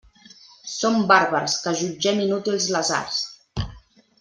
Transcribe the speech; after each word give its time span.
Som 0.75 0.95
bàrbars 1.11 1.59
que 1.65 1.75
jutgem 1.83 2.23
inútils 2.25 2.67
les 2.77 2.93
arts. 3.03 3.23